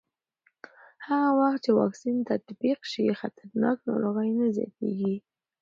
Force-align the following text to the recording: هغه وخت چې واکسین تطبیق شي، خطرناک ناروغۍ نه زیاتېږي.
هغه 1.07 1.29
وخت 1.39 1.59
چې 1.65 1.71
واکسین 1.79 2.17
تطبیق 2.31 2.79
شي، 2.91 3.05
خطرناک 3.21 3.77
ناروغۍ 3.89 4.29
نه 4.39 4.47
زیاتېږي. 4.55 5.15